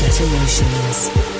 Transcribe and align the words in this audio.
Set 0.00 0.18
Emotions. 0.22 1.39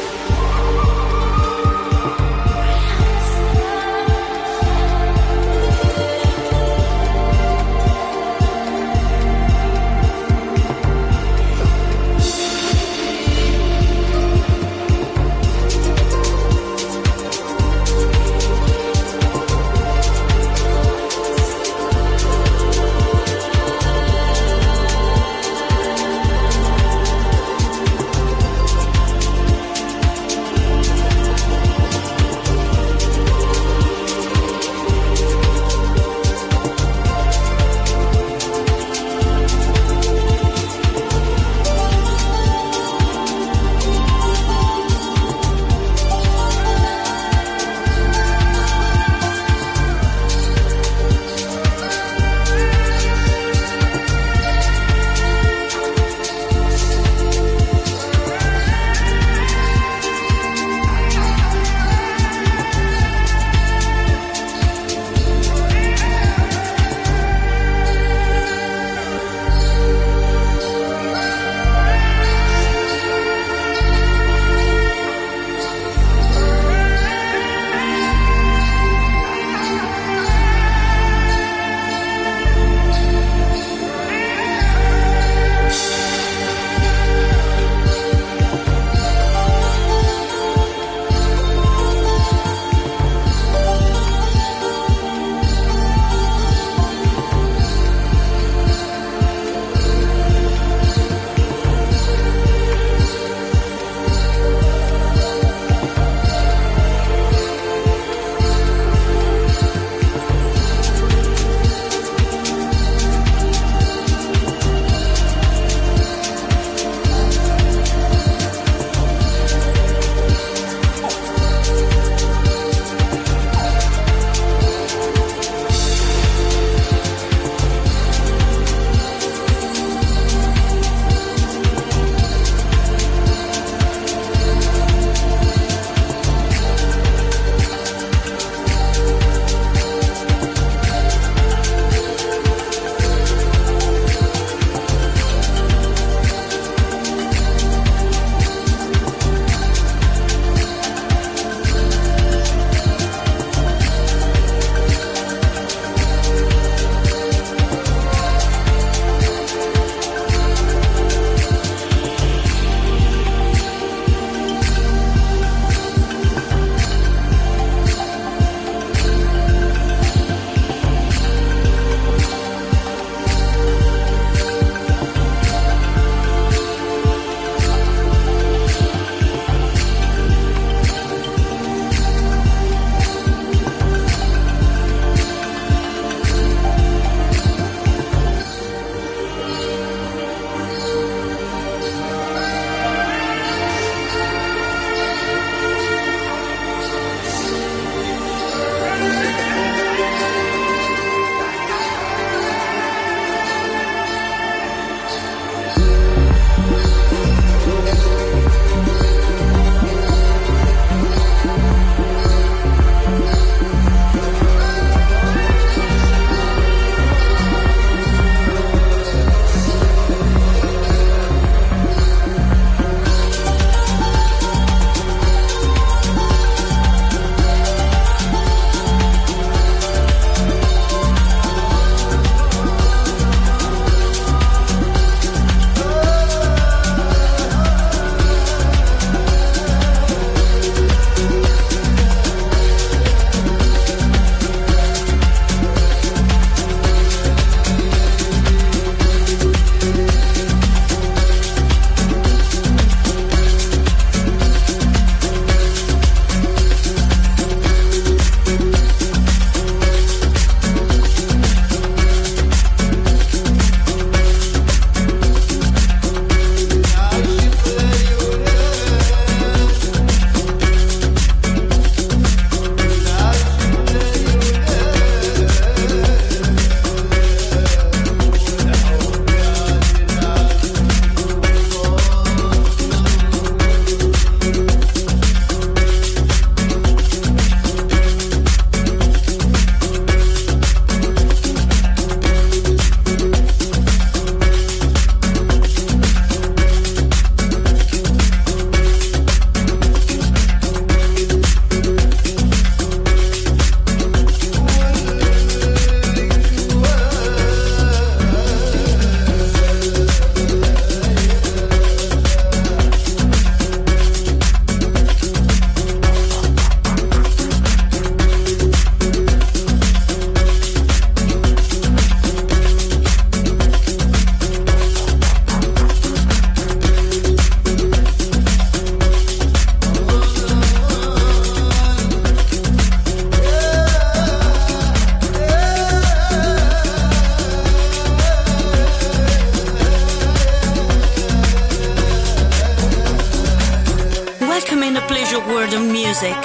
Music 345.81 346.37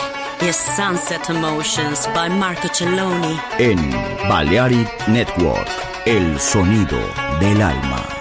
is 0.42 0.56
Sunset 0.56 1.30
Emotions 1.30 2.08
by 2.08 2.28
Marco 2.28 2.68
Celloni. 2.70 3.40
En 3.60 3.92
Balearic 4.28 5.08
Network, 5.08 5.70
el 6.06 6.40
sonido 6.40 6.98
del 7.40 7.62
alma. 7.62 8.15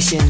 Sunset 0.00 0.29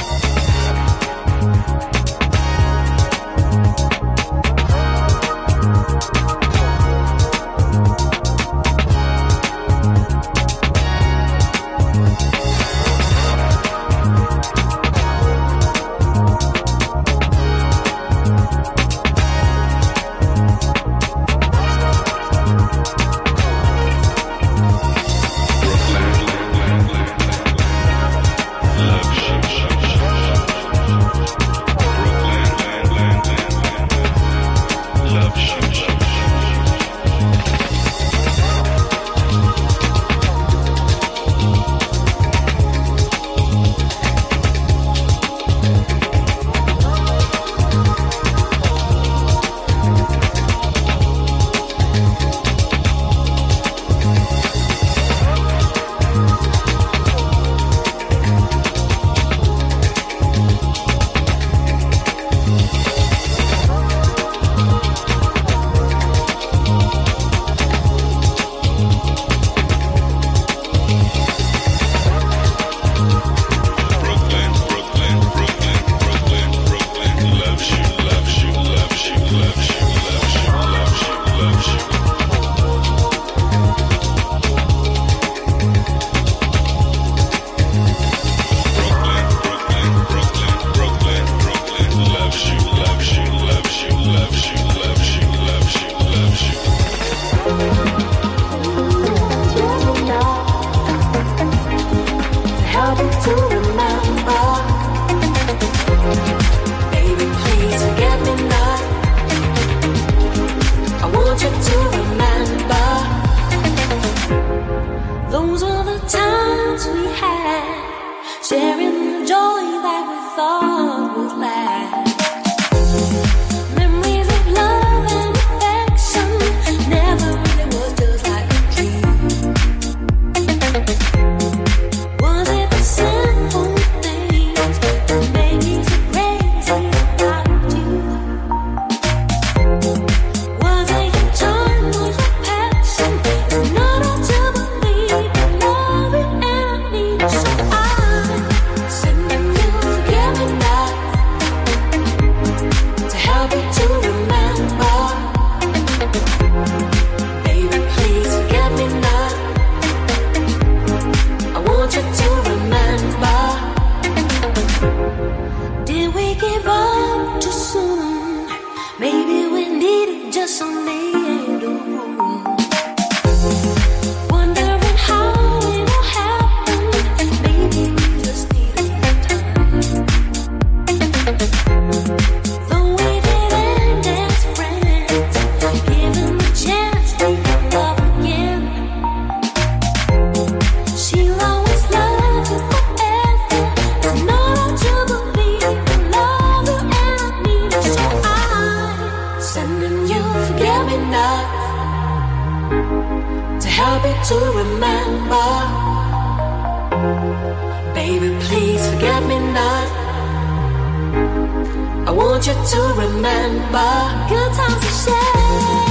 to 212.71 212.81
remember. 212.95 213.91
Good 214.29 214.53
times 214.53 214.79
to 214.79 215.11
share. 215.11 215.90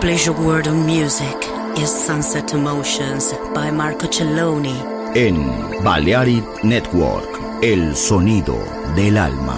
Pleasure 0.00 0.32
world 0.32 0.68
of 0.68 0.76
music 0.76 1.36
is 1.76 1.90
Sunset 1.90 2.54
Emotions 2.54 3.32
by 3.52 3.70
Marco 3.70 4.06
Celloni. 4.06 4.76
En 5.16 5.36
Balearic 5.82 6.44
Network, 6.62 7.28
el 7.62 7.96
sonido 7.96 8.56
del 8.94 9.16
alma. 9.16 9.57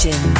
Sessions. 0.00 0.39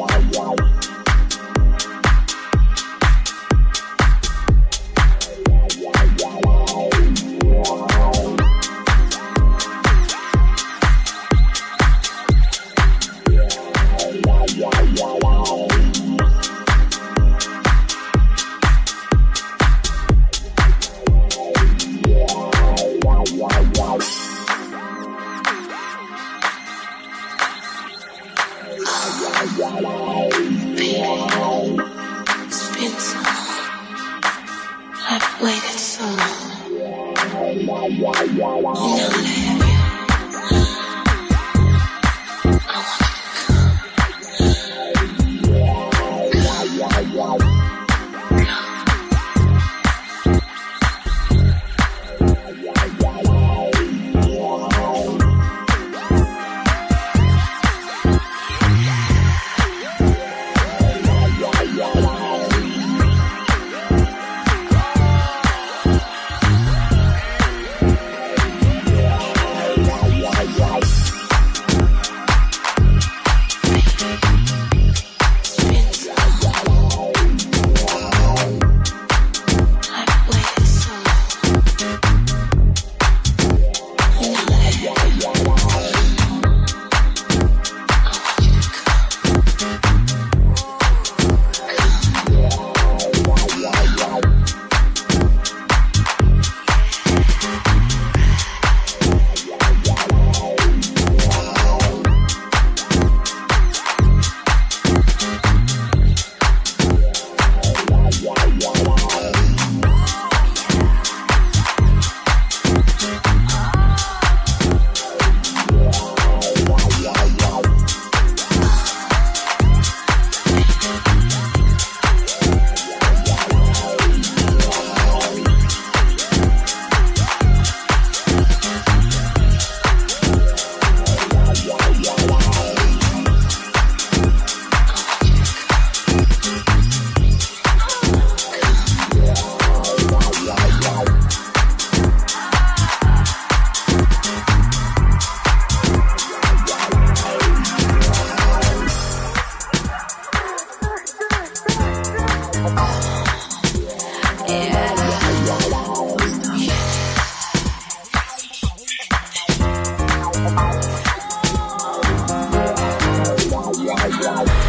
Yeah, 163.77 164.07
yeah, 164.07 164.43
yeah. 164.43 164.60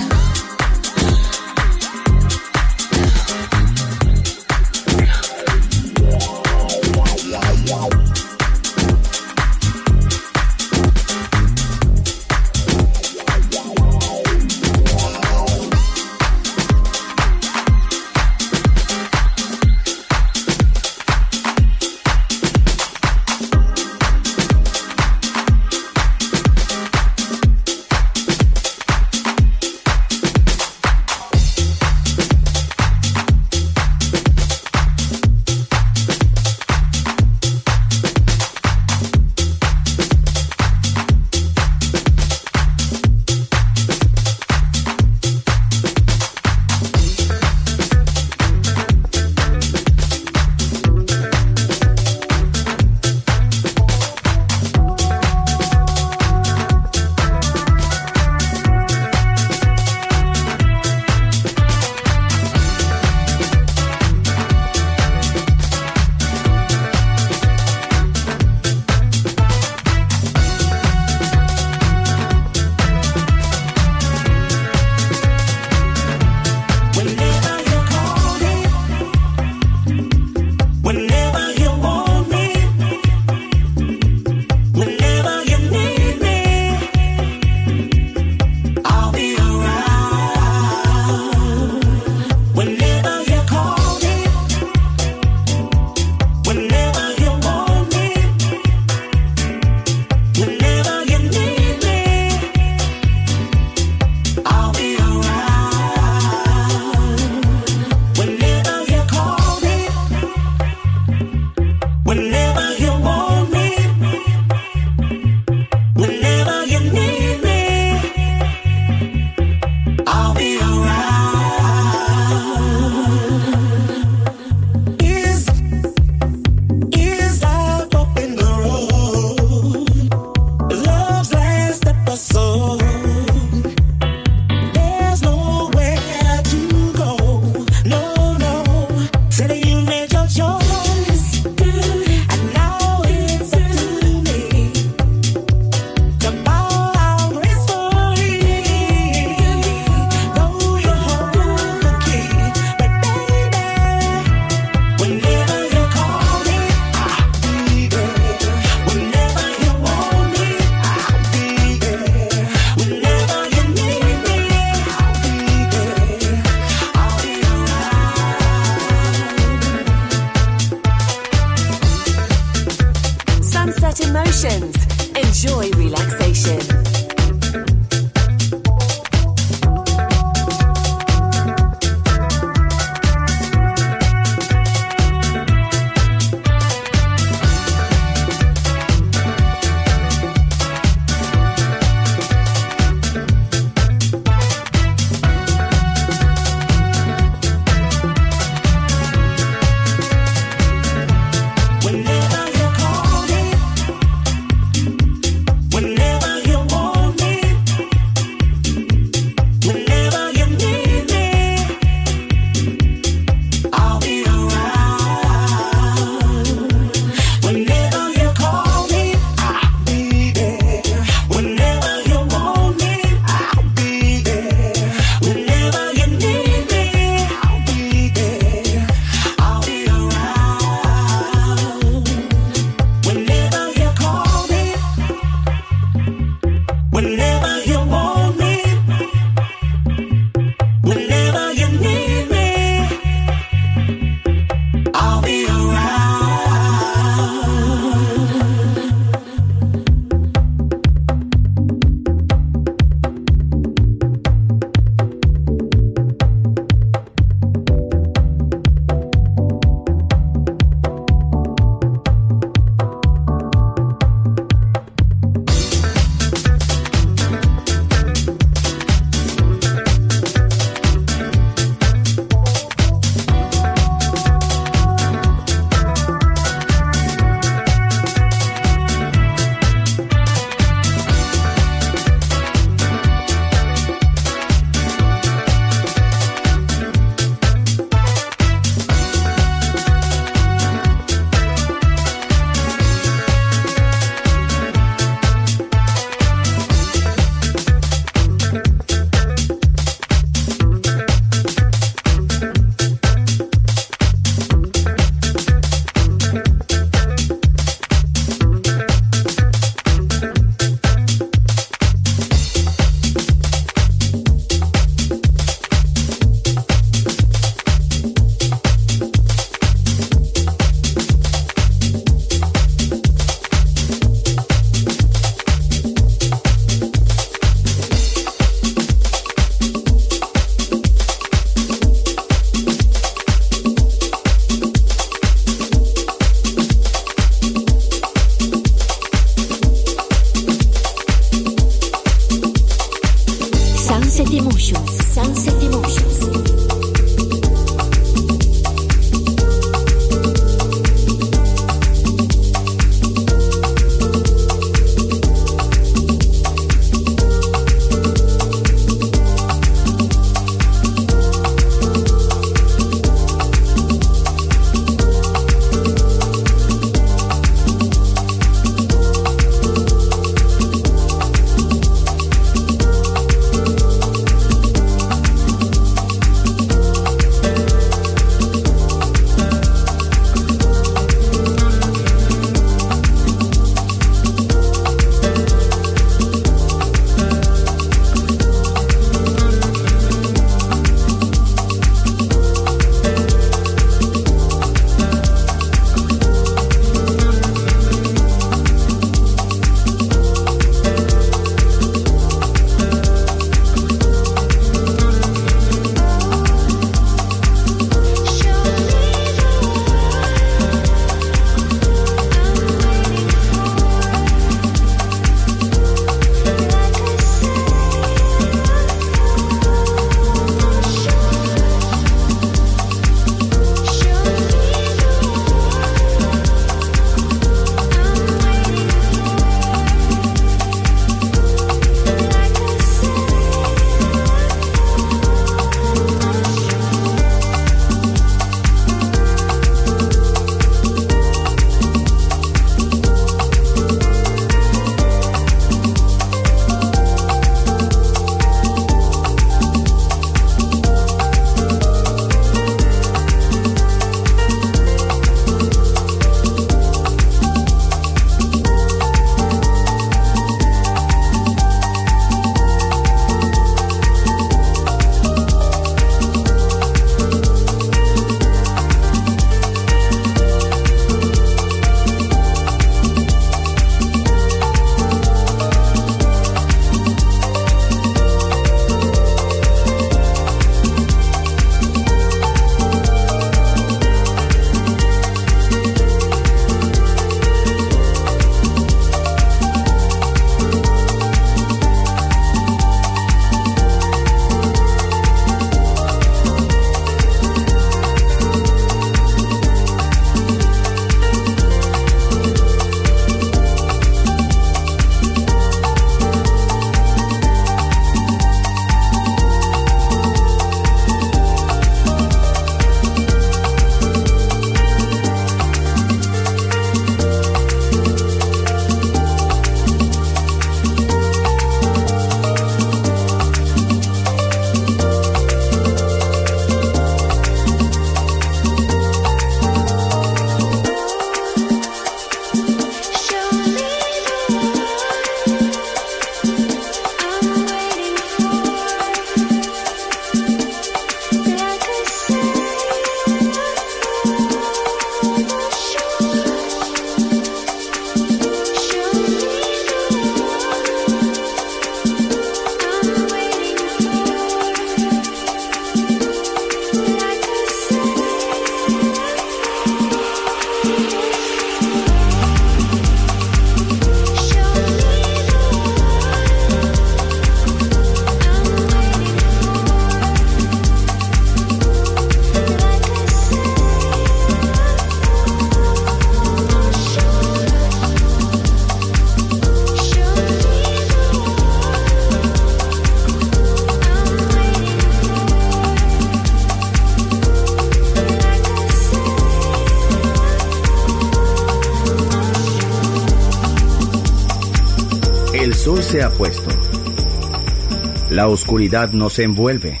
La 598.40 598.48
oscuridad 598.48 599.12
nos 599.12 599.38
envuelve. 599.38 600.00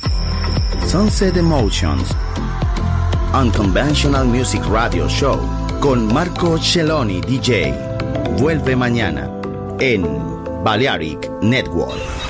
Sunset 0.86 1.36
Emotions. 1.36 2.16
Unconventional 3.34 4.26
Music 4.26 4.62
Radio 4.64 5.06
Show 5.10 5.38
con 5.78 6.10
Marco 6.10 6.56
Celloni 6.56 7.20
DJ. 7.20 7.74
Vuelve 8.38 8.74
mañana 8.74 9.30
en 9.78 10.06
Balearic 10.64 11.30
Network. 11.42 12.29